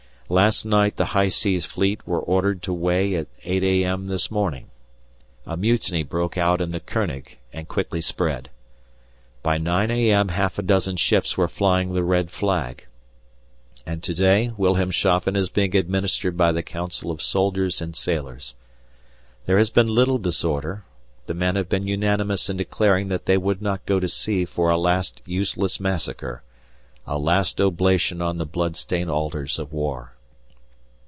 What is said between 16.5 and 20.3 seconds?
the Council of Soldiers and Sailors. There has been little